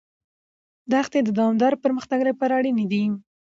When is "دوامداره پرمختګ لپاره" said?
1.37-2.51